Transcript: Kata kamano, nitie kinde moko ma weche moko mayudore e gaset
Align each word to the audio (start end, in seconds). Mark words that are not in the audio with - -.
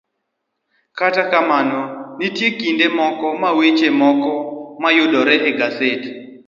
Kata 0.97 1.23
kamano, 1.31 1.81
nitie 2.17 2.49
kinde 2.59 2.85
moko 2.97 3.27
ma 3.41 3.49
weche 3.57 3.89
moko 4.01 4.31
mayudore 4.81 5.35
e 5.49 5.51
gaset 5.59 6.01